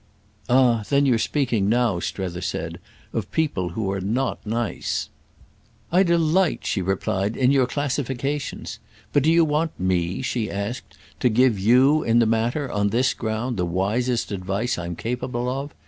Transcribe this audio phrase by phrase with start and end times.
[0.49, 2.79] "Ah then you're speaking now," Strether said,
[3.13, 5.09] "of people who are not nice."
[5.91, 8.79] "I delight," she replied, "in your classifications.
[9.13, 13.13] But do you want me," she asked, "to give you in the matter, on this
[13.13, 15.71] ground, the wisest advice I'm capable of?